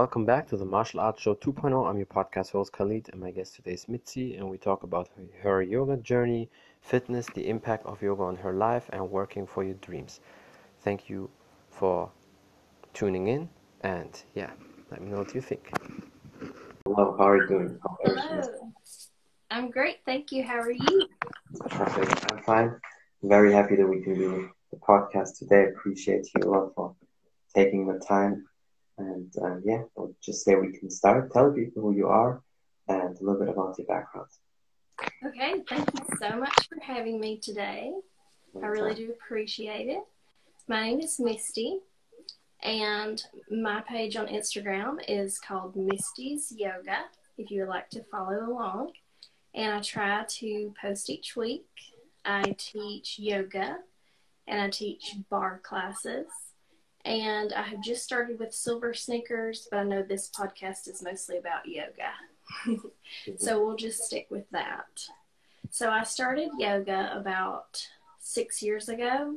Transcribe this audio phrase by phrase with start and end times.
[0.00, 1.86] welcome back to the Martial Arts Show 2.0.
[1.86, 5.10] I'm your podcast host Khalid, and my guest today is Mitzi, and we talk about
[5.14, 6.48] her, her yoga journey,
[6.80, 10.20] fitness, the impact of yoga on her life, and working for your dreams.
[10.78, 11.28] Thank you
[11.68, 12.10] for
[12.94, 13.50] tuning in,
[13.82, 14.52] and yeah,
[14.90, 15.70] let me know what you think.
[16.86, 17.78] Hello, how are you doing?
[17.84, 18.72] Hello.
[19.50, 20.42] I'm great, thank you.
[20.42, 21.08] How are you?
[21.68, 22.32] Perfect.
[22.32, 22.74] I'm fine.
[23.22, 25.66] Very happy that we can do the podcast today.
[25.76, 26.96] Appreciate you a lot for
[27.54, 28.46] taking the time
[29.00, 31.32] and uh, yeah, I'll just say we can start.
[31.32, 32.42] Tell people who you are
[32.88, 34.28] and a little bit about your background.
[35.26, 37.92] Okay, thank you so much for having me today.
[38.62, 40.02] I really do appreciate it.
[40.68, 41.78] My name is Misty,
[42.62, 47.04] and my page on Instagram is called Misty's Yoga,
[47.38, 48.92] if you would like to follow along.
[49.54, 51.66] And I try to post each week.
[52.24, 53.78] I teach yoga
[54.46, 56.26] and I teach barre classes
[57.04, 61.66] and I have just started with SilverSneakers, but I know this podcast is mostly about
[61.66, 62.12] yoga.
[63.38, 65.06] so we'll just stick with that.
[65.70, 67.86] So I started yoga about
[68.18, 69.36] six years ago,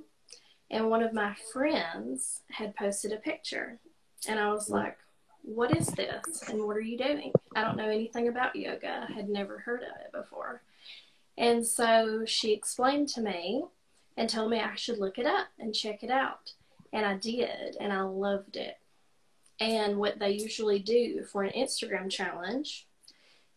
[0.69, 3.79] and one of my friends had posted a picture,
[4.27, 4.97] and I was like,
[5.43, 6.49] What is this?
[6.49, 7.31] And what are you doing?
[7.55, 10.63] I don't know anything about yoga, I had never heard of it before.
[11.37, 13.63] And so she explained to me
[14.17, 16.53] and told me I should look it up and check it out.
[16.93, 18.77] And I did, and I loved it.
[19.59, 22.87] And what they usually do for an Instagram challenge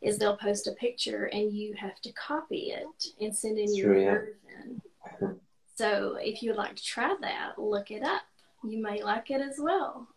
[0.02, 3.96] is they'll post a picture and you have to copy it and send in your
[3.96, 4.10] yeah.
[4.10, 5.40] version.
[5.74, 8.22] So if you would like to try that, look it up.
[8.64, 10.08] You may like it as well.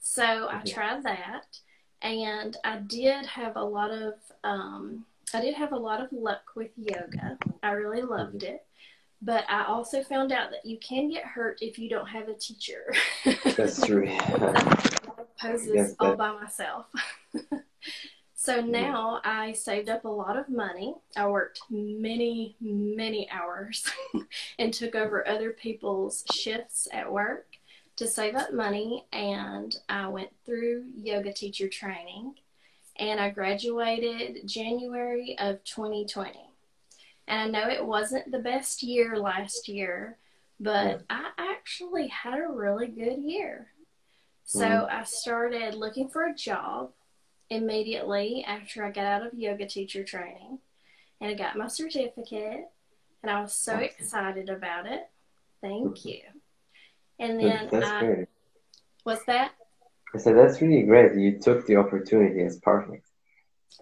[0.00, 1.58] So I tried that
[2.02, 5.04] and I did have a lot of um,
[5.34, 7.38] I did have a lot of luck with yoga.
[7.62, 8.64] I really loved it.
[9.20, 12.34] But I also found out that you can get hurt if you don't have a
[12.34, 12.92] teacher.
[13.56, 14.08] That's true.
[15.40, 16.86] poses yes, all by myself.
[18.34, 20.94] so now I saved up a lot of money.
[21.16, 23.84] I worked many, many hours
[24.58, 27.46] and took over other people's shifts at work
[27.96, 29.04] to save up money.
[29.12, 32.34] And I went through yoga teacher training
[32.98, 36.47] and I graduated January of 2020.
[37.28, 40.16] And I know it wasn't the best year last year,
[40.58, 43.68] but I actually had a really good year.
[44.44, 44.90] So mm.
[44.90, 46.90] I started looking for a job
[47.50, 50.58] immediately after I got out of yoga teacher training.
[51.20, 52.64] And I got my certificate,
[53.22, 55.08] and I was so excited about it.
[55.60, 56.20] Thank you.
[57.18, 58.28] And then that's I, great.
[59.02, 59.52] What's that?
[60.14, 61.14] I said that's really great.
[61.16, 62.40] You took the opportunity.
[62.40, 63.06] It's perfect.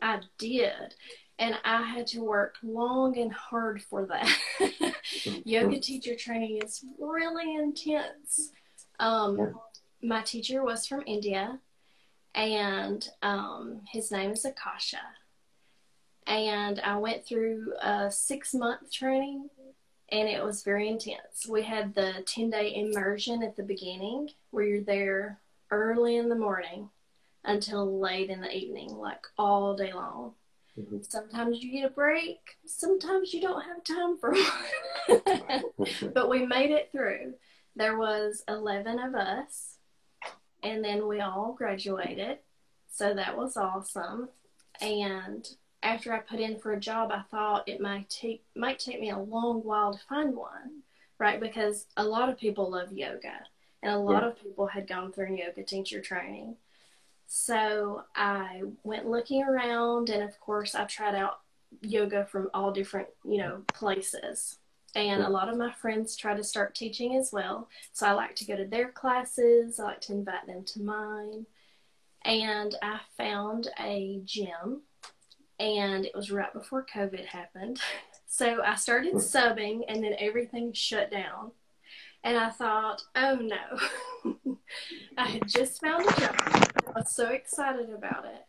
[0.02, 0.94] I did
[1.38, 4.94] and I had to work long and hard for that.
[5.44, 8.52] Yoga teacher training is really intense.
[8.98, 9.54] Um,
[10.02, 11.58] my teacher was from India,
[12.34, 15.00] and um, his name is Akasha.
[16.26, 19.50] And I went through a six month training,
[20.10, 21.46] and it was very intense.
[21.48, 25.38] We had the 10 day immersion at the beginning, where you're there
[25.70, 26.88] early in the morning
[27.44, 30.32] until late in the evening, like all day long
[30.78, 30.98] Mm-hmm.
[31.08, 32.56] Sometimes you get a break.
[32.64, 35.62] Sometimes you don't have time for one.
[36.14, 37.34] but we made it through.
[37.74, 39.76] There was 11 of us,
[40.62, 42.38] and then we all graduated.
[42.90, 44.30] So that was awesome.
[44.80, 45.46] And
[45.82, 49.10] after I put in for a job, I thought it might take might take me
[49.10, 50.82] a long while to find one,
[51.18, 51.40] right?
[51.40, 53.40] Because a lot of people love yoga,
[53.82, 54.28] and a lot yeah.
[54.28, 56.56] of people had gone through yoga teacher training.
[57.26, 61.40] So I went looking around, and of course, I tried out
[61.82, 64.58] yoga from all different, you know, places.
[64.94, 67.68] And a lot of my friends try to start teaching as well.
[67.92, 71.46] So I like to go to their classes, I like to invite them to mine.
[72.24, 74.82] And I found a gym,
[75.60, 77.80] and it was right before COVID happened.
[78.28, 81.52] So I started subbing, and then everything shut down.
[82.26, 84.56] And I thought, oh no,
[85.16, 88.44] I had just found a job I was so excited about it.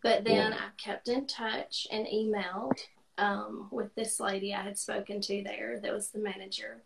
[0.00, 0.58] But then yeah.
[0.58, 2.78] I kept in touch and emailed
[3.18, 6.84] um, with this lady I had spoken to there that was the manager.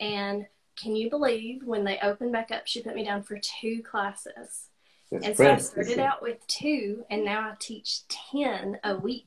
[0.00, 0.46] And
[0.80, 4.68] can you believe when they opened back up, she put me down for two classes.
[5.10, 9.26] That's and so I started out with two, and now I teach 10 a week.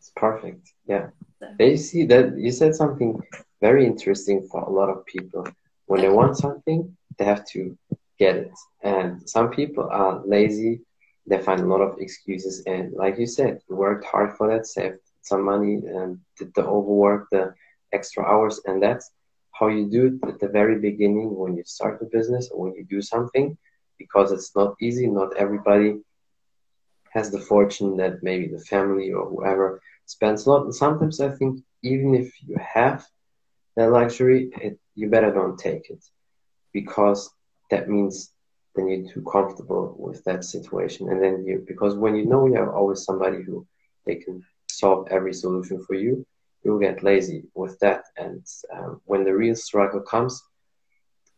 [0.00, 0.72] It's perfect.
[0.88, 1.10] Yeah.
[1.38, 1.50] So.
[1.56, 3.22] They see that you said something
[3.62, 5.46] very interesting for a lot of people.
[5.86, 6.80] When they want something,
[7.18, 7.76] they have to
[8.18, 8.52] get it.
[8.82, 10.82] And some people are lazy.
[11.28, 12.62] They find a lot of excuses.
[12.66, 16.64] And like you said, you worked hard for that, saved some money, and did the
[16.66, 17.54] overwork, the
[17.92, 18.60] extra hours.
[18.66, 19.10] And that's
[19.58, 22.74] how you do it at the very beginning when you start a business or when
[22.76, 23.56] you do something.
[23.98, 25.06] because it's not easy.
[25.06, 25.96] Not everybody
[27.12, 30.64] has the fortune that maybe the family or whoever spends a lot.
[30.64, 33.06] And sometimes I think even if you have
[33.76, 36.04] that luxury, it, you better don't take it
[36.72, 37.30] because
[37.70, 38.32] that means
[38.74, 41.08] then you're too comfortable with that situation.
[41.10, 43.66] And then you, because when you know you have always somebody who
[44.06, 46.26] they can solve every solution for you,
[46.64, 48.04] you'll get lazy with that.
[48.16, 50.42] And um, when the real struggle comes,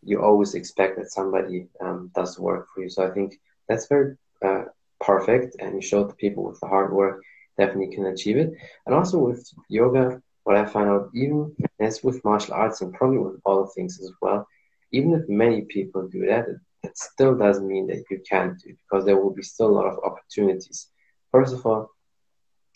[0.03, 2.91] you always expect that somebody um, does work for you.
[2.91, 4.65] So I think that's very uh,
[5.01, 5.57] perfect.
[5.61, 7.23] And you show the people with the hard work
[7.59, 8.53] definitely can achieve it.
[8.87, 13.19] And also with yoga, what I find out, even as with martial arts and probably
[13.19, 14.47] with other things as well,
[14.93, 18.75] even if many people do that, it, it still doesn't mean that you can't do
[18.85, 20.89] because there will be still a lot of opportunities.
[21.33, 21.91] First of all,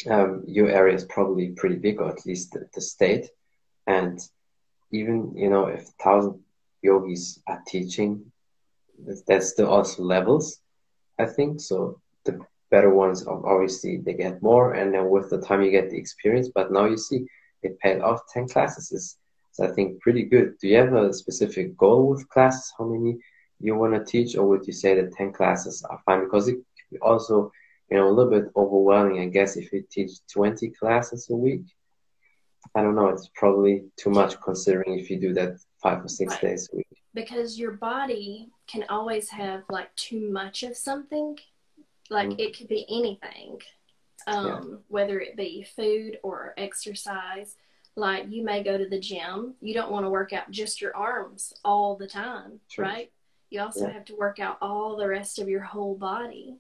[0.09, 3.29] um, your area is probably pretty big, or at least the, the state.
[3.87, 4.19] And
[4.91, 6.41] even, you know, if thousand
[6.83, 8.33] yogis are teaching,
[9.27, 10.61] there's still also levels,
[11.19, 11.61] I think.
[11.61, 12.41] So the
[12.71, 14.75] better ones, obviously, they get more.
[14.75, 16.49] And then with the time, you get the experience.
[16.55, 17.27] But now you see
[17.63, 19.17] it paid off 10 classes is,
[19.53, 20.57] is, I think, pretty good.
[20.61, 22.73] Do you have a specific goal with classes?
[22.79, 23.19] How many
[23.61, 24.37] you want to teach?
[24.37, 26.25] Or would you say that 10 classes are fine?
[26.25, 26.59] Because it
[27.03, 27.53] also
[27.91, 31.63] you know, a little bit overwhelming, I guess, if you teach 20 classes a week.
[32.75, 36.35] I don't know, it's probably too much considering if you do that five or six
[36.35, 36.43] right.
[36.43, 36.87] days a week.
[37.15, 41.39] Because your body can always have like too much of something.
[42.11, 42.41] Like mm-hmm.
[42.41, 43.59] it could be anything,
[44.27, 44.77] um, yeah.
[44.89, 47.57] whether it be food or exercise.
[47.97, 50.97] Like you may go to the gym, you don't want to work out just your
[50.97, 52.85] arms all the time, True.
[52.85, 53.11] right?
[53.51, 53.93] You also yeah.
[53.93, 56.59] have to work out all the rest of your whole body.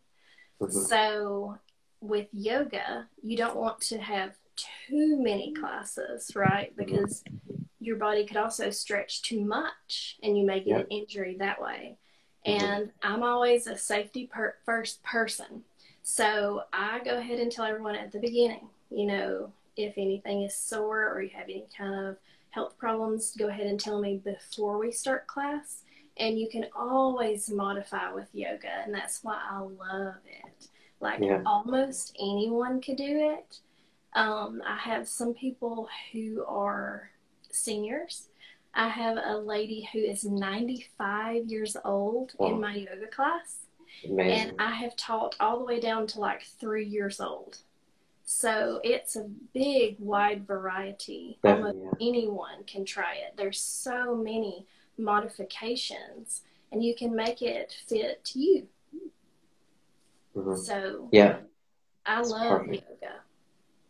[0.61, 0.79] Mm-hmm.
[0.79, 1.59] So
[2.01, 6.77] with yoga, you don't want to have too many classes, right?
[6.77, 6.97] Mm-hmm.
[6.97, 7.23] Because
[7.81, 10.81] your body could also stretch too much and you may get yep.
[10.81, 11.99] an injury that way.
[12.47, 12.65] Mm-hmm.
[12.65, 15.65] And I'm always a safety per- first person.
[16.11, 20.57] So I go ahead and tell everyone at the beginning, you know, if anything is
[20.57, 22.17] sore or you have any kind of
[22.49, 25.83] health problems, go ahead and tell me before we start class.
[26.17, 30.69] And you can always modify with yoga and that's why i love it.
[30.99, 31.43] Like yeah.
[31.45, 33.59] almost anyone could do it.
[34.15, 37.11] Um, i have some people who are
[37.51, 38.31] seniors.
[38.73, 42.49] I have a lady who is 95 years old wow.
[42.49, 43.68] in my yoga class
[44.05, 44.51] Amazing.
[44.51, 47.59] and i have taught all the way down to like three years old
[48.25, 51.91] so it's a big wide variety almost yeah.
[52.09, 54.67] anyone can try it there's so many
[54.99, 56.43] modifications
[56.73, 58.67] and you can make it fit you.
[60.37, 60.57] Mm-hmm.
[60.57, 61.39] So yeah,
[62.05, 62.85] I love perfect.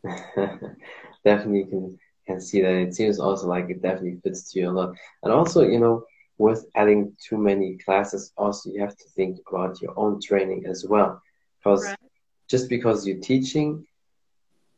[0.04, 0.76] yoga.
[1.24, 2.72] definitely can can see that.
[2.72, 4.94] It seems also like it definitely fits to you a lot.
[5.22, 6.04] And also, you know,
[6.38, 10.86] with adding too many classes, also you have to think about your own training as
[10.88, 11.20] well.
[11.58, 11.98] Because right.
[12.48, 13.84] just because you're teaching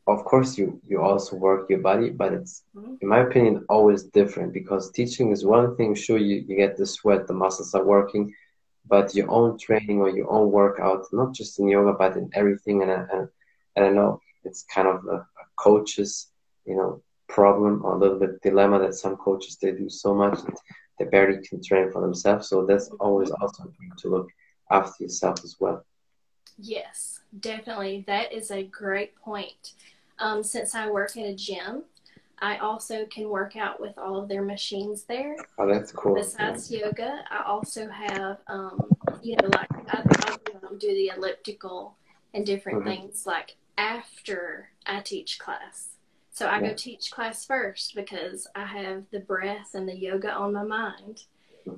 [0.07, 2.95] of course you you also work your body but it's mm-hmm.
[3.01, 6.85] in my opinion always different because teaching is one thing sure you, you get the
[6.85, 8.33] sweat the muscles are working
[8.87, 12.81] but your own training or your own workout not just in yoga but in everything
[12.81, 13.27] and, and,
[13.75, 16.29] and i know it's kind of a, a coach's
[16.65, 17.01] you know
[17.33, 20.57] problem or a little bit dilemma that some coaches they do so much that
[20.97, 23.05] they barely can train for themselves so that's mm-hmm.
[23.05, 24.29] always also important to look
[24.69, 25.83] after yourself as well
[26.57, 29.73] yes definitely that is a great point
[30.21, 31.83] um, since I work in a gym,
[32.39, 35.35] I also can work out with all of their machines there.
[35.57, 36.15] Oh, that's cool.
[36.15, 36.85] Besides yeah.
[36.85, 38.79] yoga, I also have, um,
[39.21, 40.37] you know, like I, I
[40.77, 41.97] do the elliptical
[42.33, 42.87] and different mm-hmm.
[42.89, 45.90] things like after I teach class.
[46.41, 46.69] So I yeah.
[46.69, 51.25] go teach class first because I have the breath and the yoga on my mind.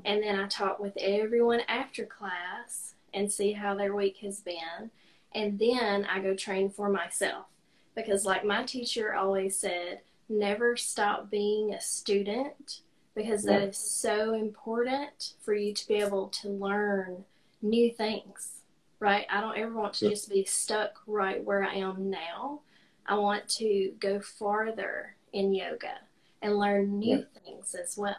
[0.06, 4.90] And then I talk with everyone after class and see how their week has been.
[5.36, 7.48] And then I go train for myself
[7.94, 12.84] because like my teacher always said never stop being a student
[13.16, 17.26] because that is so important for you to be able to learn
[17.62, 18.62] new things
[19.00, 22.60] right i don't ever want to just be stuck right where i am now
[23.08, 25.96] i want to go farther in yoga
[26.42, 28.16] and learn new things as well.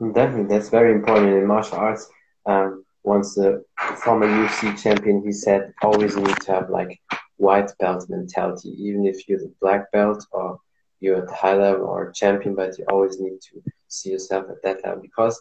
[0.00, 2.08] Definitely that's very important in martial arts.
[2.46, 3.64] Um, once the
[4.02, 7.00] former ufc champion he said always need to have like
[7.38, 10.60] white belt mentality, even if you're the black belt or
[11.00, 14.84] you're at high level or champion, but you always need to see yourself at that
[14.84, 15.00] level.
[15.00, 15.40] Because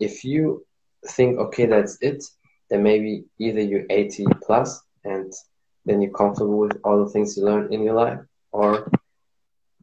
[0.00, 0.66] if you
[1.06, 2.24] think, okay, that's it,
[2.68, 5.32] then maybe either you're 80 plus and
[5.90, 8.20] then you're comfortable with all the things you learned in your life,
[8.52, 8.90] or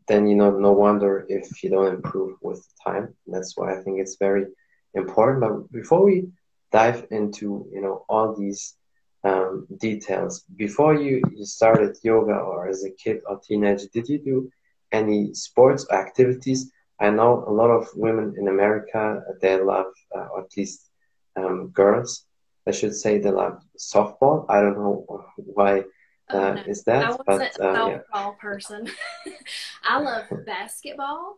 [0.07, 3.13] then you know, no wonder if you don't improve with time.
[3.27, 4.45] That's why I think it's very
[4.93, 5.41] important.
[5.41, 6.29] But before we
[6.71, 8.75] dive into you know all these
[9.23, 10.43] um, details.
[10.55, 14.49] Before you, you started yoga or as a kid or teenager, did you do
[14.91, 16.71] any sports or activities?
[16.99, 20.89] I know a lot of women in America, they love, uh, or at least
[21.35, 22.25] um, girls,
[22.67, 24.45] I should say they love softball.
[24.49, 25.83] I don't know why
[26.29, 26.61] uh, oh, no.
[26.63, 27.03] is that.
[27.03, 28.31] I wasn't but, uh, a softball yeah.
[28.39, 28.89] person.
[29.83, 31.37] I love basketball.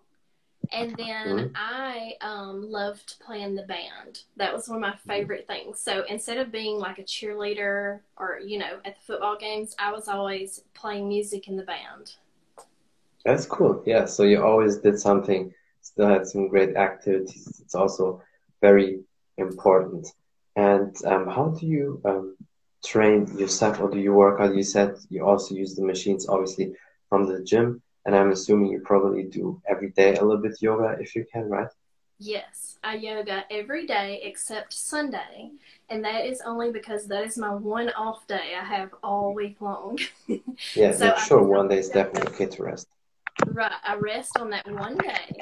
[0.72, 1.48] And then mm-hmm.
[1.56, 4.22] I um, loved playing the band.
[4.38, 5.10] That was one of my mm-hmm.
[5.10, 5.80] favorite things.
[5.80, 9.92] So instead of being like a cheerleader or, you know, at the football games, I
[9.92, 12.14] was always playing music in the band.
[13.26, 13.84] That's cool.
[13.86, 14.06] Yeah.
[14.06, 17.60] So you always did something, still had some great activities.
[17.64, 18.22] It's also
[18.62, 19.02] very
[19.38, 20.08] important.
[20.56, 22.36] And um, how do you um,
[22.86, 24.56] train yourself or do you work out?
[24.56, 26.74] You said you also use the machines, obviously,
[27.10, 27.82] from the gym.
[28.06, 31.50] And I'm assuming you probably do every day a little bit yoga if you can,
[31.50, 31.68] right?
[32.18, 35.52] Yes, I yoga every day except Sunday.
[35.90, 39.58] And that is only because that is my one off day I have all week
[39.62, 40.00] long.
[40.76, 41.44] yeah, so sure.
[41.44, 42.88] One day is definitely okay to rest.
[43.48, 43.72] Right.
[43.86, 45.40] I rest on that one day.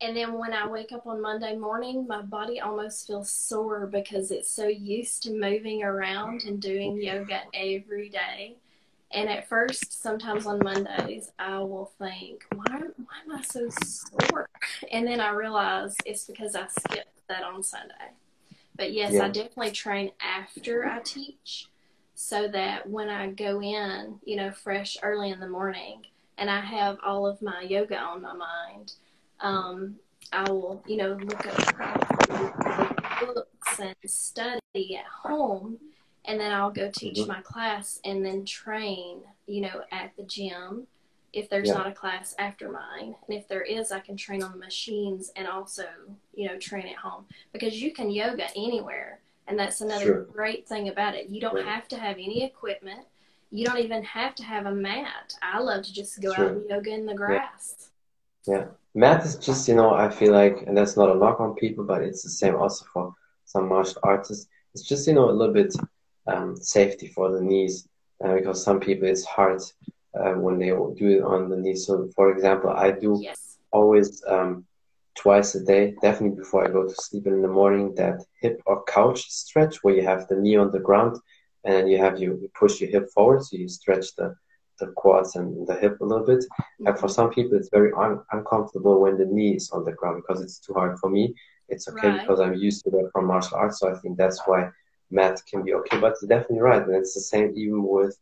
[0.00, 4.30] And then when I wake up on Monday morning, my body almost feels sore because
[4.30, 8.56] it's so used to moving around and doing yoga every day.
[9.10, 14.48] And at first, sometimes on Mondays, I will think, why, why am I so sore?
[14.92, 18.12] And then I realize it's because I skipped that on Sunday.
[18.76, 19.24] But yes, yeah.
[19.24, 21.68] I definitely train after I teach
[22.14, 26.60] so that when I go in, you know, fresh early in the morning and I
[26.60, 28.92] have all of my yoga on my mind,
[29.40, 29.96] um,
[30.32, 35.78] I will, you know, look up books and study at home
[36.24, 37.28] and then I'll go teach mm-hmm.
[37.28, 40.86] my class and then train, you know, at the gym
[41.32, 41.74] if there's yeah.
[41.74, 43.14] not a class after mine.
[43.26, 45.84] And if there is, I can train on the machines and also,
[46.34, 49.20] you know, train at home because you can yoga anywhere.
[49.46, 50.22] And that's another sure.
[50.24, 51.30] great thing about it.
[51.30, 51.64] You don't right.
[51.64, 53.06] have to have any equipment.
[53.50, 55.34] You don't even have to have a mat.
[55.42, 56.44] I love to just go sure.
[56.44, 57.88] out and yoga in the grass.
[58.48, 58.56] Yeah.
[58.56, 58.64] yeah.
[58.94, 61.84] Mat is just, you know, I feel like, and that's not a knock on people,
[61.84, 63.14] but it's the same also for
[63.44, 64.48] some martial artists.
[64.74, 65.74] It's just, you know, a little bit
[66.26, 67.86] um, safety for the knees
[68.24, 69.60] uh, because some people it's hard
[70.18, 71.86] uh, when they do it on the knees.
[71.86, 73.58] So, for example, I do yes.
[73.70, 74.64] always um,
[75.14, 78.84] twice a day, definitely before I go to sleep in the morning, that hip or
[78.84, 81.18] couch stretch where you have the knee on the ground
[81.64, 84.34] and you have you, you push your hip forward, so you stretch the
[84.78, 86.40] the quads and the hip a little bit.
[86.40, 86.86] Mm-hmm.
[86.86, 90.22] And for some people, it's very un- uncomfortable when the knee is on the ground
[90.22, 91.34] because it's too hard for me.
[91.68, 92.20] It's okay right.
[92.20, 94.70] because I'm used to that from martial arts, so I think that's why
[95.10, 96.82] mat can be okay, but you're definitely right.
[96.82, 98.18] And it's the same even with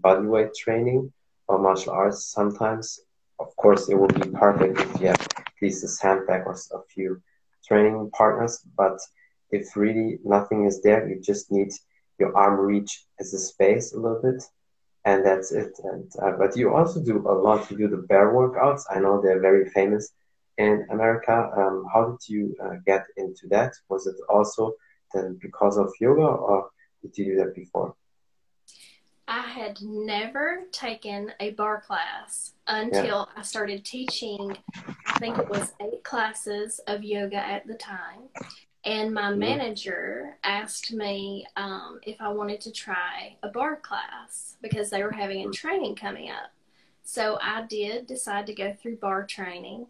[0.00, 1.12] bodyweight training
[1.46, 2.24] or martial arts.
[2.24, 3.00] Sometimes,
[3.38, 6.82] of course, it will be perfect if you have at least a sandbag or a
[6.92, 7.20] few
[7.66, 8.60] training partners.
[8.76, 8.98] But
[9.50, 11.72] if really nothing is there, you just need
[12.18, 14.42] your arm reach as a space a little bit.
[15.08, 15.72] And that's it.
[15.84, 17.70] And uh, but you also do a lot.
[17.70, 18.82] You do the barre workouts.
[18.94, 20.04] I know they're very famous
[20.58, 21.36] in America.
[21.56, 23.72] Um, how did you uh, get into that?
[23.88, 24.74] Was it also
[25.14, 26.68] then because of yoga, or
[27.00, 27.94] did you do that before?
[29.26, 33.40] I had never taken a barre class until yeah.
[33.40, 34.58] I started teaching.
[35.06, 38.28] I think it was eight classes of yoga at the time.
[38.88, 39.40] And my mm-hmm.
[39.40, 45.12] manager asked me um, if I wanted to try a barre class because they were
[45.12, 45.52] having a mm-hmm.
[45.52, 46.50] training coming up.
[47.04, 49.88] So I did decide to go through barre training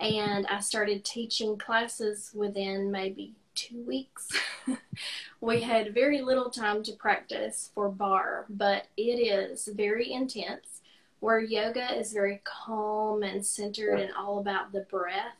[0.00, 4.28] and I started teaching classes within maybe two weeks.
[5.40, 10.80] we had very little time to practice for barre, but it is very intense.
[11.20, 15.36] Where yoga is very calm and centered and all about the breath,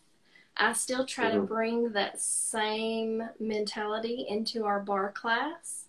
[0.57, 1.41] I still try mm-hmm.
[1.41, 5.87] to bring that same mentality into our barre class,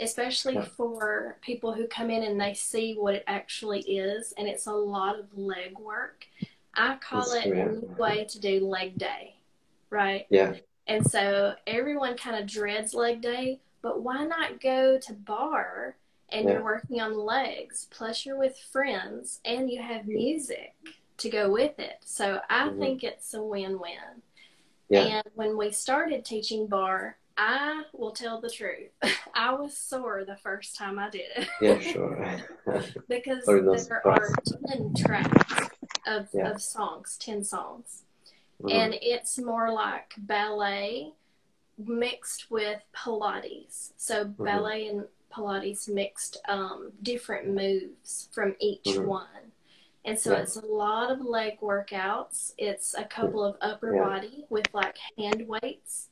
[0.00, 0.64] especially yeah.
[0.64, 4.72] for people who come in and they see what it actually is, and it's a
[4.72, 6.26] lot of leg work.
[6.74, 9.36] I call That's it a new way to do leg day,
[9.90, 10.26] right?
[10.30, 10.54] Yeah.
[10.86, 15.96] And so everyone kind of dreads leg day, but why not go to barre
[16.30, 16.54] and yeah.
[16.54, 20.74] you're working on legs, plus you're with friends and you have music
[21.18, 21.98] to go with it.
[22.04, 22.80] So I mm-hmm.
[22.80, 24.22] think it's a win-win.
[24.88, 25.00] Yeah.
[25.00, 28.90] And when we started teaching barre, I will tell the truth.
[29.34, 31.48] I was sore the first time I did it.
[31.60, 32.36] Yeah, sure.
[33.08, 34.28] because there are
[34.68, 35.68] 10 tracks
[36.06, 36.50] of, yeah.
[36.50, 38.04] of songs, 10 songs.
[38.62, 38.76] Mm-hmm.
[38.76, 41.12] And it's more like ballet
[41.78, 43.92] mixed with Pilates.
[43.96, 44.44] So mm-hmm.
[44.44, 49.06] ballet and Pilates mixed um, different moves from each mm-hmm.
[49.06, 49.52] one.
[50.06, 50.38] And so yeah.
[50.38, 52.52] it's a lot of leg workouts.
[52.56, 54.04] It's a couple of upper yeah.
[54.04, 56.08] body with like hand weights.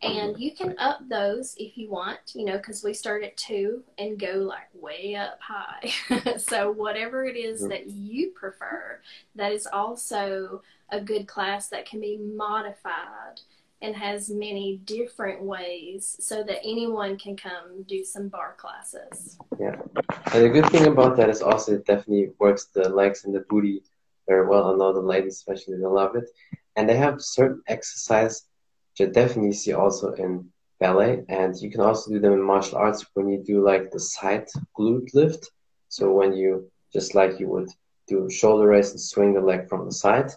[0.00, 3.84] And you can up those if you want, you know, because we start at two
[3.98, 5.92] and go like way up high.
[6.38, 9.00] so, whatever it is that you prefer,
[9.36, 13.40] that is also a good class that can be modified
[13.82, 19.36] and has many different ways so that anyone can come do some bar classes.
[19.58, 19.76] Yeah.
[20.32, 23.44] And the good thing about that is also it definitely works the legs and the
[23.50, 23.82] booty
[24.28, 24.72] very well.
[24.72, 26.28] I know the ladies especially they love it.
[26.76, 28.44] And they have certain exercise
[28.92, 30.48] which I definitely see also in
[30.78, 34.00] ballet and you can also do them in martial arts when you do like the
[34.00, 34.46] side
[34.78, 35.50] glute lift.
[35.88, 37.68] So when you just like you would
[38.06, 40.30] do shoulder raise and swing the leg from the side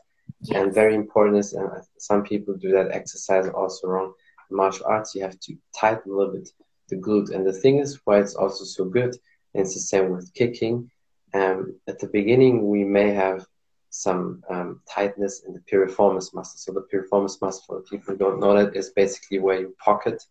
[0.47, 0.57] Yes.
[0.57, 4.13] And very important is, and some people do that exercise also wrong.
[4.49, 6.49] In martial arts, you have to tighten a little bit
[6.89, 7.33] the glute.
[7.33, 9.13] And the thing is, why it's also so good,
[9.53, 10.89] and it's the same with kicking.
[11.33, 13.45] Um, at the beginning, we may have
[13.89, 16.57] some um, tightness in the piriformis muscle.
[16.57, 20.21] So the piriformis muscle, for people who don't know that, is basically where your pocket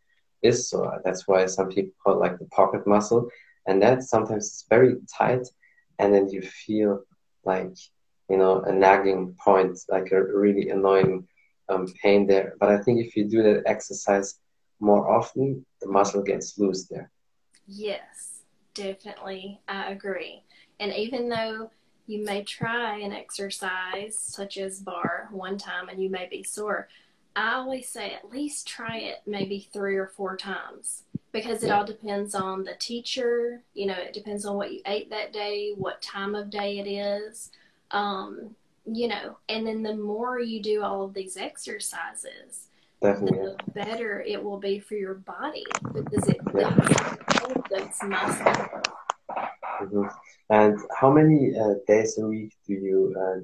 [0.42, 0.68] is.
[0.68, 3.28] So that's why some people call it like the pocket muscle.
[3.66, 5.46] And that sometimes is very tight,
[5.98, 7.02] and then you feel
[7.44, 7.74] like
[8.28, 11.26] you know, a nagging point, like a really annoying
[11.68, 12.54] um, pain there.
[12.58, 14.38] But I think if you do that exercise
[14.80, 17.10] more often, the muscle gets loose there.
[17.66, 18.42] Yes,
[18.74, 19.60] definitely.
[19.68, 20.42] I agree.
[20.80, 21.70] And even though
[22.06, 26.88] you may try an exercise such as barre one time and you may be sore,
[27.36, 31.02] I always say at least try it maybe three or four times
[31.32, 33.62] because it all depends on the teacher.
[33.72, 36.86] You know, it depends on what you ate that day, what time of day it
[36.86, 37.50] is
[37.90, 38.54] um,
[38.86, 42.68] you know, and then the more you do all of these exercises,
[43.00, 43.38] Definitely.
[43.38, 46.86] the better it will be for your body because it builds
[47.70, 48.84] those muscles.
[49.82, 50.04] Mm-hmm.
[50.50, 53.40] And how many uh, days a week do you uh,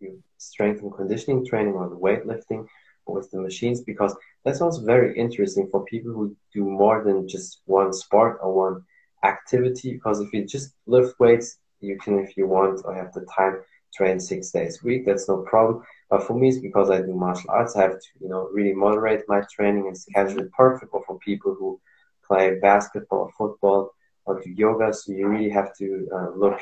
[0.00, 2.66] do strength and conditioning training or the weightlifting
[3.06, 3.80] with the machines?
[3.80, 4.14] Because
[4.44, 8.82] that's also very interesting for people who do more than just one sport or one
[9.24, 9.92] activity.
[9.94, 13.60] Because if you just lift weights, you can, if you want or have the time,
[13.96, 15.06] train six days a week.
[15.06, 15.82] That's no problem.
[16.10, 17.76] But for me, it's because I do martial arts.
[17.76, 20.92] I have to, you know, really moderate my training and schedule it perfect.
[20.94, 21.80] Or for people who
[22.26, 23.90] play basketball or football
[24.24, 26.60] or do yoga, so you really have to uh, look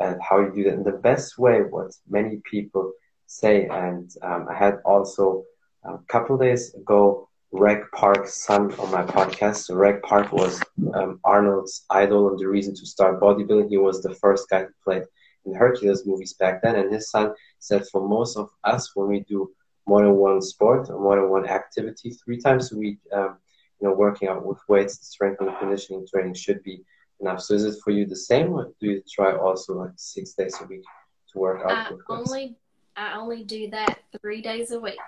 [0.00, 1.60] at how you do that in the best way.
[1.60, 2.92] What many people
[3.26, 5.44] say, and um, I had also
[5.84, 9.56] a couple days ago Reg Park's son on my podcast.
[9.66, 10.60] So Reg Park was
[10.94, 13.70] um, Arnold's idol and the reason to start bodybuilding.
[13.70, 15.04] He was the first guy who played
[15.46, 16.76] in Hercules movies back then.
[16.76, 19.50] And his son said for most of us, when we do
[19.86, 23.36] more than one sport or more than one activity, three times a week, um,
[23.80, 26.82] you know, working out with weights, strength and conditioning training should be
[27.20, 27.40] enough.
[27.40, 30.56] So is it for you the same, or do you try also like six days
[30.60, 30.84] a week
[31.32, 31.92] to work out?
[31.92, 32.56] I only
[32.96, 34.98] I only do that three days a week,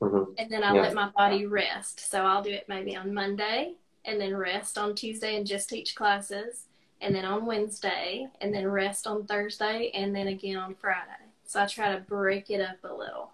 [0.00, 0.32] mm-hmm.
[0.38, 0.82] and then I yeah.
[0.82, 2.10] let my body rest.
[2.10, 3.74] So I'll do it maybe on Monday,
[4.04, 6.66] and then rest on Tuesday and just teach classes,
[7.04, 11.10] and then on Wednesday, and then rest on Thursday, and then again on Friday.
[11.44, 13.30] So I try to break it up a little.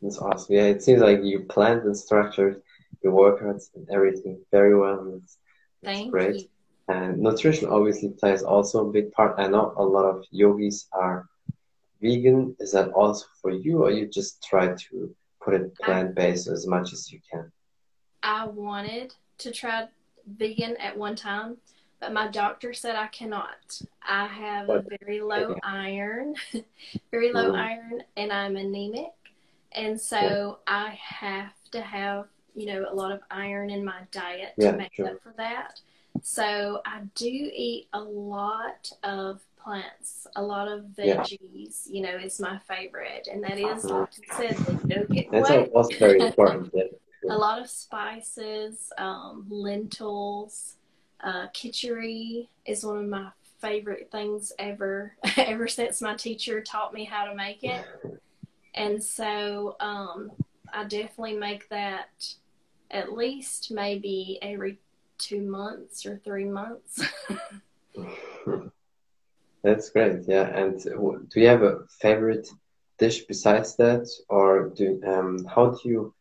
[0.00, 0.54] That's awesome.
[0.54, 2.62] Yeah, it seems like you planned and structured
[3.02, 5.20] your workouts and everything very well.
[5.20, 5.38] It's,
[5.82, 6.36] Thank great.
[6.36, 6.48] You.
[6.86, 9.34] And nutrition obviously plays also a big part.
[9.38, 11.26] I know a lot of yogis are
[12.00, 12.54] vegan.
[12.60, 16.66] Is that also for you, or you just try to put it plant based as
[16.66, 17.50] much as you can?
[18.22, 19.88] I wanted to try
[20.26, 21.56] vegan at one time,
[22.04, 23.80] but my doctor said I cannot.
[24.06, 26.34] I have a very low iron,
[27.10, 27.58] very low mm.
[27.58, 29.12] iron, and I'm anemic.
[29.72, 34.52] And so I have to have, you know, a lot of iron in my diet
[34.58, 35.08] yeah, to make sure.
[35.08, 35.80] up for that.
[36.22, 41.84] So I do eat a lot of plants, a lot of veggies.
[41.86, 41.94] Yeah.
[41.94, 45.70] You know, is my favorite, and that is, like you said, the no get That's
[45.74, 46.70] also very important.
[47.30, 50.76] a lot of spices, um, lentils,
[51.24, 57.04] uh, kitchery is one of my favorite things ever, ever since my teacher taught me
[57.04, 57.84] how to make it.
[58.74, 60.30] And so um,
[60.72, 62.10] I definitely make that
[62.90, 64.78] at least maybe every
[65.16, 67.02] two months or three months.
[69.62, 70.24] That's great.
[70.26, 70.48] Yeah.
[70.54, 72.48] And do you have a favorite
[72.98, 76.14] dish besides that, or do um, how do you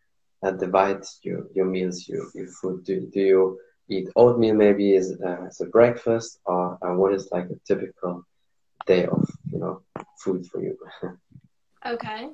[0.44, 2.86] uh, divide your, your meals, your, your food?
[2.86, 3.60] Do, do you
[3.98, 8.26] eat oatmeal maybe as, uh, as a breakfast, or uh, what is like a typical
[8.86, 9.82] day of you know
[10.20, 10.78] food for you?
[11.86, 12.30] okay.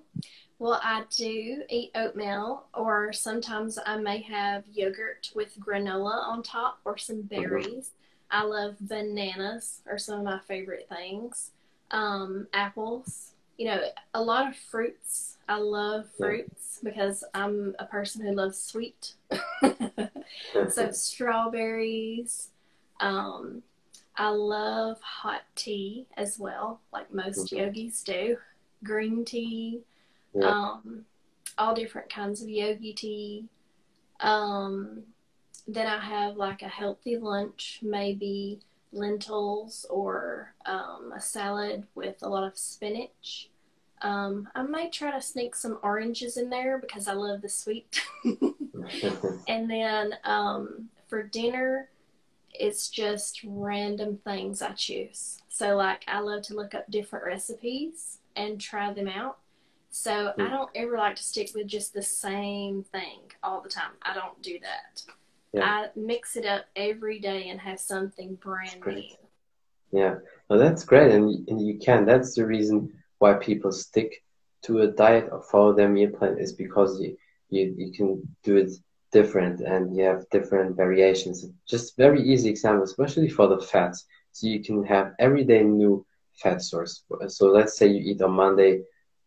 [0.60, 6.80] Well, I do eat oatmeal, or sometimes I may have yogurt with granola on top
[6.84, 7.41] or some mm-hmm.
[7.41, 7.65] berries.
[7.65, 7.95] Mm-hmm.
[8.32, 11.52] I love bananas, are some of my favorite things.
[11.91, 13.82] Um, apples, you know,
[14.13, 15.38] a lot of fruits.
[15.50, 16.89] I love fruits yeah.
[16.89, 19.15] because I'm a person who loves sweet.
[20.69, 22.52] so strawberries.
[23.02, 23.62] Um,
[24.15, 27.65] I love hot tea as well, like most mm-hmm.
[27.65, 28.38] yogis do.
[28.82, 29.82] Green tea.
[30.34, 30.48] Yeah.
[30.48, 31.06] Um,
[31.58, 33.45] all different kinds of yogi tea.
[34.22, 35.04] Um,
[35.67, 42.30] then I have like a healthy lunch, maybe lentils or um, a salad with a
[42.30, 43.49] lot of spinach.
[44.02, 48.02] Um, I might try to sneak some oranges in there because I love the sweet.
[49.47, 51.89] and then um, for dinner,
[52.54, 55.41] it's just random things I choose.
[55.49, 59.39] So, like, I love to look up different recipes and try them out.
[59.91, 63.91] So, I don't ever like to stick with just the same thing all the time.
[64.02, 65.04] I don't do that.
[65.54, 65.64] Yeah.
[65.64, 69.04] I mix it up every day and have something brand new.
[69.92, 70.16] Yeah,
[70.48, 72.06] well, that's great, and and you can.
[72.06, 74.24] That's the reason why people stick
[74.64, 77.18] to a diet or follow their meal plan is because you
[77.50, 78.72] you you can do it
[79.12, 81.46] different and you have different variations.
[81.68, 84.06] Just very easy example, especially for the fats.
[84.32, 87.04] So you can have everyday new fat source.
[87.28, 88.82] So let's say you eat on Monday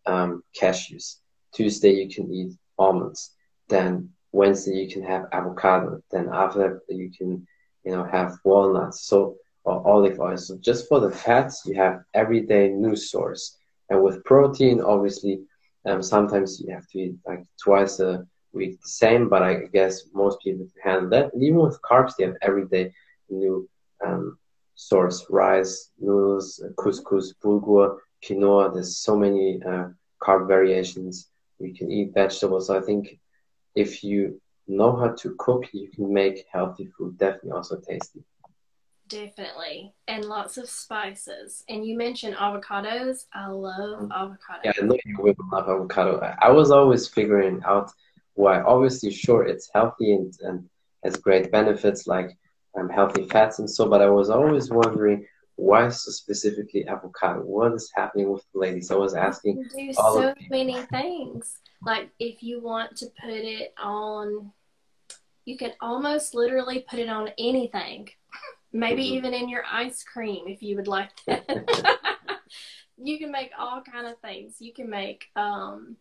[0.07, 1.17] um, cashews.
[1.53, 3.33] Tuesday you can eat almonds.
[3.69, 6.03] Then Wednesday you can have avocado.
[6.11, 7.47] Then after that you can,
[7.85, 9.03] you know, have walnuts.
[9.03, 10.37] So or olive oil.
[10.37, 13.57] So just for the fats, you have everyday new source.
[13.89, 15.43] And with protein, obviously,
[15.87, 20.05] um, sometimes you have to eat like twice a week the same, but I guess
[20.15, 21.33] most people can handle that.
[21.35, 22.93] And even with carbs, they have everyday
[23.29, 23.69] new
[24.05, 24.39] um,
[24.75, 28.73] source: rice, noodles, couscous, bulgur, quinoa.
[28.73, 29.89] There's so many uh,
[30.23, 31.29] carb variations.
[31.59, 32.69] We can eat vegetables.
[32.69, 33.19] So I think
[33.75, 38.23] if you know how to cook, you can make healthy food definitely also tasty.
[39.09, 39.93] Definitely.
[40.09, 41.65] And lots of spices.
[41.69, 43.27] And you mentioned avocados.
[43.35, 44.09] I love mm.
[44.09, 44.65] avocados.
[44.65, 46.35] Yeah, I know you will love avocado.
[46.41, 47.91] I was always figuring out
[48.35, 48.63] why.
[48.63, 50.69] Obviously, sure, it's healthy and, and
[51.05, 52.39] has great benefits like
[52.79, 57.41] um, healthy fats and so, but I was always wondering why so specifically avocado?
[57.41, 58.91] What is happening with the ladies?
[58.91, 59.65] I was asking.
[59.75, 61.59] You do so many things.
[61.85, 64.53] Like if you want to put it on,
[65.45, 68.09] you can almost literally put it on anything.
[68.73, 69.17] Maybe mm-hmm.
[69.17, 71.45] even in your ice cream if you would like that.
[72.97, 74.57] you can make all kind of things.
[74.59, 75.97] You can make um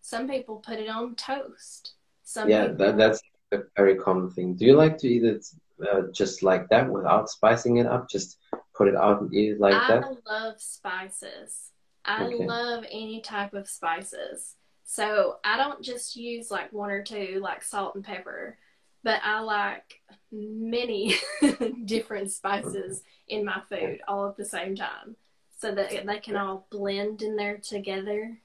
[0.00, 1.94] some people put it on toast.
[2.24, 2.86] Some yeah, people...
[2.86, 4.54] that, that's a very common thing.
[4.54, 5.46] Do you like to eat it
[5.90, 8.08] uh, just like that without spicing it up?
[8.08, 8.38] Just
[8.74, 10.04] put it out and eat it like I that?
[10.04, 11.70] I love spices.
[12.04, 12.44] I okay.
[12.44, 14.56] love any type of spices.
[14.84, 18.58] So I don't just use like one or two, like salt and pepper
[19.02, 21.14] but I like many
[21.84, 25.16] different spices in my food all at the same time
[25.58, 28.38] so that they can all blend in there together.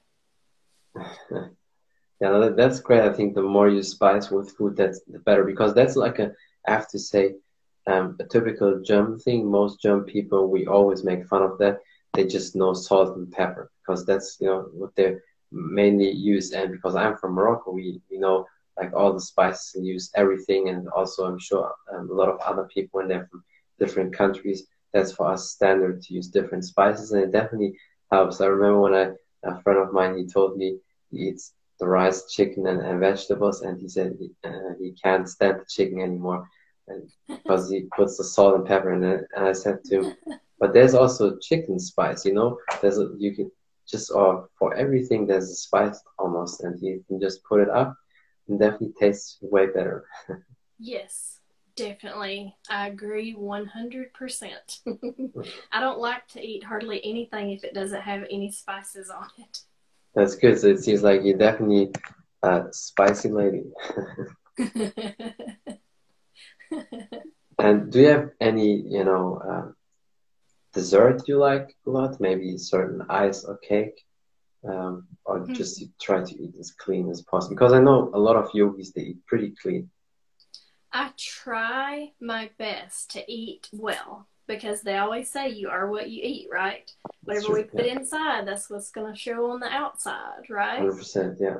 [2.18, 3.02] Yeah, that's great.
[3.02, 6.32] I think the more you spice with food, that's the better because that's like a,
[6.66, 7.34] I have to say,
[7.86, 9.50] um, a typical German thing.
[9.50, 11.80] Most German people, we always make fun of that.
[12.14, 15.16] They just know salt and pepper because that's, you know, what they
[15.52, 16.52] mainly use.
[16.52, 18.46] And because I'm from Morocco, we, you know,
[18.78, 20.68] like all the spices and use everything.
[20.68, 23.44] And also, I'm sure um, a lot of other people when they're from
[23.78, 27.76] different countries, that's for us standard to use different spices, and it definitely
[28.10, 28.40] helps.
[28.40, 29.10] I remember when I
[29.44, 30.78] a friend of mine he told me
[31.10, 35.28] he eats the rice, chicken, and, and vegetables, and he said he, uh, he can't
[35.28, 36.48] stand the chicken anymore,
[36.88, 39.24] and because he puts the salt and pepper in it.
[39.36, 40.14] And I said to
[40.58, 42.58] but there's also chicken spice, you know.
[42.80, 43.50] There's a, you can
[43.88, 47.96] just or for everything there's a spice almost, and you can just put it up
[48.48, 50.06] and definitely tastes way better.
[50.78, 51.40] yes,
[51.76, 52.54] definitely.
[52.70, 54.08] I agree 100%.
[55.72, 59.58] I don't like to eat hardly anything if it doesn't have any spices on it.
[60.14, 60.58] That's good.
[60.58, 61.92] So it seems like you're definitely
[62.42, 63.64] a spicy lady.
[67.58, 69.72] and do you have any, you know, uh,
[70.72, 72.20] dessert you like a lot?
[72.20, 74.06] Maybe certain ice or cake?
[74.68, 75.54] um, or mm-hmm.
[75.54, 77.54] just try to eat as clean as possible?
[77.54, 79.90] Because I know a lot of yogis they eat pretty clean.
[80.92, 86.22] I try my best to eat well because they always say you are what you
[86.22, 86.90] eat, right?
[87.24, 87.98] Whatever we put yeah.
[87.98, 90.80] inside, that's what's going to show on the outside, right?
[90.80, 91.56] 100%, yeah.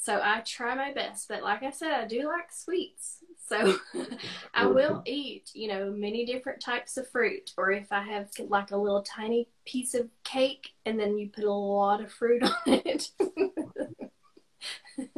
[0.00, 3.18] So I try my best, but like I said, I do like sweets.
[3.48, 3.76] So
[4.54, 7.52] I will eat, you know, many different types of fruit.
[7.56, 11.44] Or if I have like a little tiny piece of cake and then you put
[11.44, 13.10] a lot of fruit on it.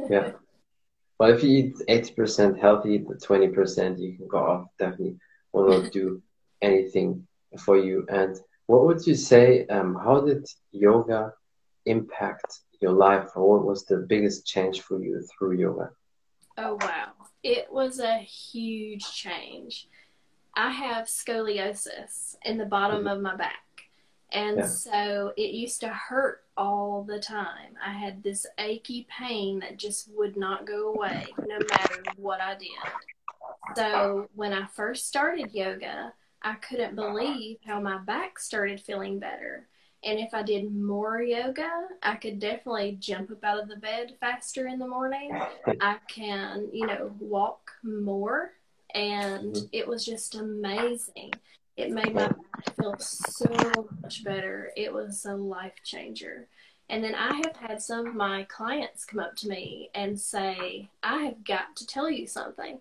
[0.09, 0.31] yeah.
[1.19, 4.67] Well, if you eat 80% healthy, the 20% you can go off.
[4.79, 5.17] Definitely
[5.53, 6.23] will not do
[6.61, 7.27] anything
[7.59, 8.07] for you.
[8.09, 9.67] And what would you say?
[9.67, 11.33] Um, how did yoga
[11.85, 15.91] impact your life, or what was the biggest change for you through yoga?
[16.57, 17.11] Oh wow,
[17.43, 19.87] it was a huge change.
[20.55, 23.07] I have scoliosis in the bottom mm-hmm.
[23.07, 23.59] of my back.
[24.33, 24.65] And yeah.
[24.65, 27.73] so it used to hurt all the time.
[27.85, 32.55] I had this achy pain that just would not go away no matter what I
[32.55, 32.69] did.
[33.75, 39.67] So when I first started yoga, I couldn't believe how my back started feeling better.
[40.03, 41.69] And if I did more yoga,
[42.01, 45.39] I could definitely jump up out of the bed faster in the morning.
[45.79, 48.53] I can, you know, walk more.
[48.95, 49.65] And mm-hmm.
[49.71, 51.33] it was just amazing.
[51.77, 52.35] It made my body
[52.79, 54.71] feel so much better.
[54.75, 56.47] It was a life changer.
[56.89, 60.89] And then I have had some of my clients come up to me and say,
[61.01, 62.79] I have got to tell you something.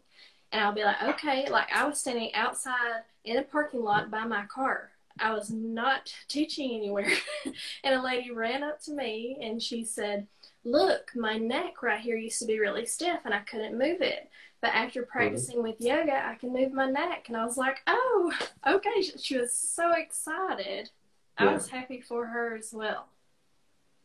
[0.53, 1.49] And I'll be like, okay.
[1.49, 4.90] Like I was standing outside in a parking lot by my car.
[5.19, 7.13] I was not teaching anywhere.
[7.85, 10.27] and a lady ran up to me and she said,
[10.65, 14.31] Look, my neck right here used to be really stiff and I couldn't move it.
[14.61, 15.11] But after mm-hmm.
[15.11, 15.69] practicing mm-hmm.
[15.69, 17.27] with yoga, I can move my neck.
[17.29, 18.33] And I was like, oh,
[18.67, 19.03] okay.
[19.19, 20.91] She was so excited.
[21.39, 21.47] Yeah.
[21.47, 23.09] I was happy for her as well.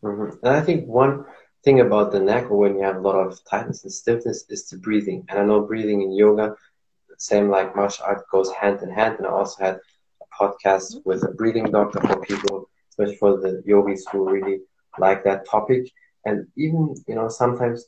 [0.03, 0.45] Mm-hmm.
[0.45, 1.25] And I think one
[1.63, 4.69] thing about the neck or when you have a lot of tightness and stiffness is
[4.69, 5.25] the breathing.
[5.29, 6.55] And I know breathing in yoga,
[7.17, 9.17] same like martial art, goes hand in hand.
[9.17, 9.79] And I also had
[10.39, 11.09] podcast mm-hmm.
[11.09, 14.59] with a breathing doctor for people, especially for the yogis who really
[14.97, 15.89] like that topic.
[16.25, 17.85] And even, you know, sometimes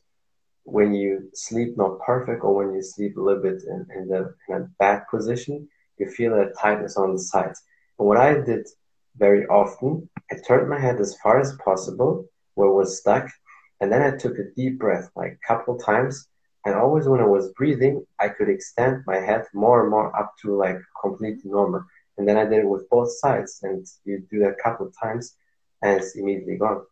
[0.63, 4.35] when you sleep not perfect or when you sleep a little bit in, in the
[4.49, 7.61] in a back position, you feel a tightness on the sides.
[7.97, 8.67] And what I did
[9.17, 13.29] very often, I turned my head as far as possible where it was stuck,
[13.81, 16.27] and then I took a deep breath like a couple times.
[16.65, 20.33] And always when I was breathing, I could extend my head more and more up
[20.41, 21.81] to like completely normal.
[22.17, 24.93] And then I did it with both sides, and you do that a couple of
[24.99, 25.35] times,
[25.81, 26.83] and it's immediately gone.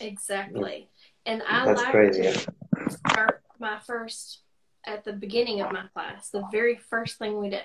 [0.00, 0.88] Exactly.
[1.26, 2.22] And I That's like crazy.
[2.22, 2.46] to
[2.90, 4.40] start my first
[4.86, 6.30] at the beginning of my class.
[6.30, 7.60] The very first thing we do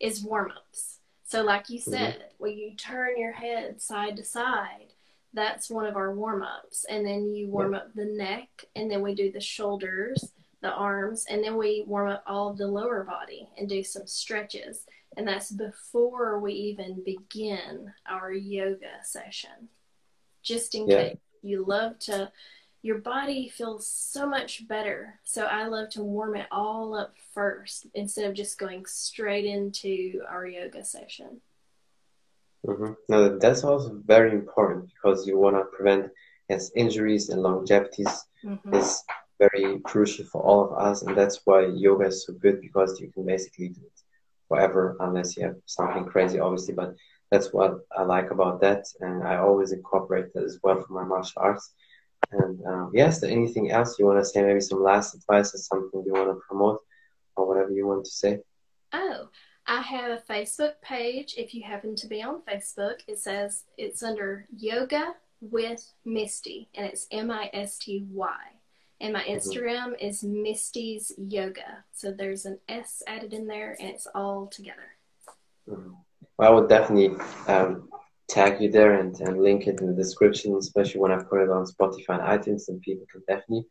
[0.00, 0.98] is warm ups.
[1.24, 1.90] So, like you mm-hmm.
[1.90, 2.34] said, mm-hmm.
[2.38, 4.92] when you turn your head side to side,
[5.34, 6.84] that's one of our warm ups.
[6.88, 7.80] And then you warm yeah.
[7.80, 12.08] up the neck, and then we do the shoulders, the arms, and then we warm
[12.08, 14.84] up all of the lower body and do some stretches.
[15.18, 19.68] And that's before we even begin our yoga session.
[20.44, 21.08] Just in yeah.
[21.08, 22.30] case you love to
[22.82, 25.18] your body feels so much better.
[25.24, 30.22] So I love to warm it all up first instead of just going straight into
[30.28, 31.40] our yoga session.
[32.64, 32.92] Mm-hmm.
[33.08, 36.12] No, that's also very important because you want to prevent
[36.48, 38.72] yes, injuries and longevities mm-hmm.
[38.72, 39.02] is
[39.40, 43.10] very crucial for all of us, and that's why yoga is so good because you
[43.10, 44.02] can basically do it
[44.48, 46.74] forever unless you have something crazy, obviously.
[46.74, 46.94] But
[47.30, 51.04] that's what I like about that, and I always incorporate that as well for my
[51.04, 51.74] martial arts
[52.32, 54.42] and um, yes, anything else you want to say?
[54.42, 56.80] Maybe some last advice or something you want to promote
[57.36, 58.40] or whatever you want to say.
[58.92, 59.28] Oh,
[59.66, 61.34] I have a Facebook page.
[61.36, 66.86] If you happen to be on Facebook, it says it's under Yoga with Misty, and
[66.86, 68.36] it's M I S T Y.
[69.00, 69.32] And my mm-hmm.
[69.32, 70.06] Instagram mm-hmm.
[70.06, 71.84] is Misty's Yoga.
[71.92, 74.96] So there's an S added in there, and it's all together.
[75.68, 75.92] Mm-hmm.
[76.36, 77.88] Well, I would definitely um,
[78.28, 81.50] tag you there and, and link it in the description, especially when I put it
[81.50, 83.66] on Spotify and iTunes, and people can definitely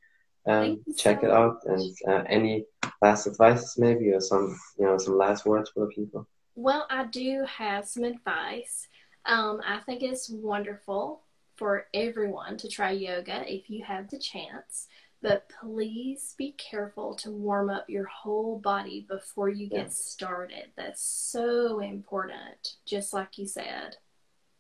[0.46, 1.60] um, check so it out.
[1.66, 2.66] And uh, any
[3.02, 6.28] last advice, maybe, or some you know some last words for the people.
[6.56, 8.88] Well, I do have some advice.
[9.26, 11.22] Um, I think it's wonderful
[11.56, 14.88] for everyone to try yoga if you have the chance.
[15.22, 19.90] But please be careful to warm up your whole body before you get yeah.
[19.90, 20.66] started.
[20.76, 23.98] That's so important, just like you said.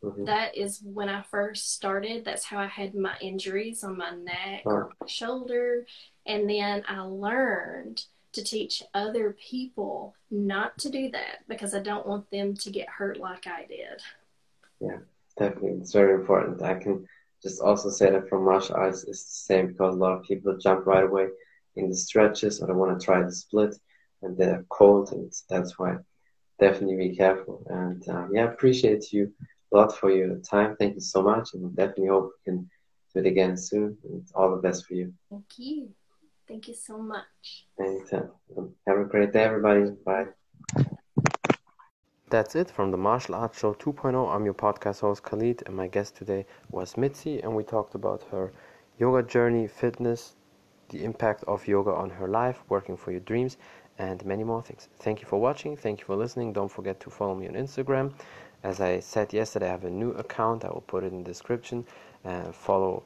[0.04, 0.26] Mm-hmm.
[0.26, 2.26] That is when I first started.
[2.26, 4.72] That's how I had my injuries on my neck oh.
[4.72, 5.86] or my shoulder.
[6.26, 12.08] And then I learned to teach other people not to do that because I don't
[12.08, 14.02] want them to get hurt like I did.
[14.80, 14.98] Yeah,
[15.38, 15.80] definitely.
[15.82, 16.62] It's very important.
[16.62, 17.08] I can
[17.44, 20.58] just also say that for martial arts, it's the same because a lot of people
[20.58, 21.28] jump right away
[21.76, 23.76] in the stretches or they want to try the split
[24.22, 25.12] and they're cold.
[25.12, 25.98] And that's why
[26.60, 27.66] definitely be careful.
[27.70, 29.34] And um, yeah, appreciate you
[29.72, 30.76] a lot for your time.
[30.78, 32.70] Thank you so much, and definitely hope we can
[33.14, 33.98] do it again soon.
[34.04, 35.14] And all the best for you.
[35.30, 35.90] Thank you.
[36.48, 37.26] Thank you so much.
[37.80, 38.30] Anytime.
[38.88, 39.92] Have a great day, everybody.
[40.06, 40.28] Bye.
[42.30, 44.36] That's it from the Martial Arts Show 2.0.
[44.36, 48.22] I'm your podcast host Khalid, and my guest today was Mitzi, and we talked about
[48.32, 48.52] her
[49.00, 50.36] yoga journey, fitness,
[50.90, 53.56] the impact of yoga on her life, working for your dreams,
[53.98, 54.90] and many more things.
[55.00, 55.78] Thank you for watching.
[55.78, 56.52] Thank you for listening.
[56.52, 58.12] Don't forget to follow me on Instagram
[58.62, 60.66] As I said yesterday, I have a new account.
[60.66, 61.86] I will put it in the description.
[62.26, 63.04] Uh, follow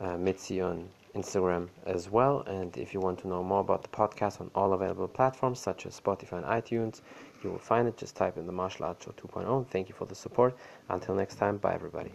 [0.00, 2.40] uh, Mitzi on Instagram as well.
[2.42, 5.86] And if you want to know more about the podcast on all available platforms such
[5.86, 7.00] as Spotify and iTunes,
[7.42, 7.96] you will find it.
[7.96, 9.66] Just type in the Martial Arts Show 2.0.
[9.68, 10.56] Thank you for the support.
[10.88, 12.12] Until next time, bye everybody.